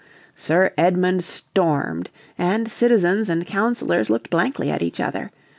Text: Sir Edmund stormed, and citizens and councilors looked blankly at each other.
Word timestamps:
Sir 0.33 0.71
Edmund 0.79 1.23
stormed, 1.23 2.09
and 2.35 2.71
citizens 2.71 3.29
and 3.29 3.45
councilors 3.45 4.09
looked 4.09 4.31
blankly 4.31 4.71
at 4.71 4.81
each 4.81 4.99
other. 4.99 5.29